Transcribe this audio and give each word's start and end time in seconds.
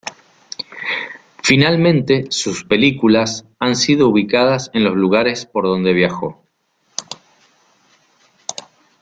Finalmente, 1.43 2.25
sus 2.31 2.63
películas 2.63 3.45
han 3.59 3.75
sido 3.75 4.09
ubicadas 4.09 4.71
en 4.73 4.83
los 4.83 4.95
lugares 4.95 5.45
por 5.45 5.65
donde 5.65 5.93
viajó. 5.93 6.43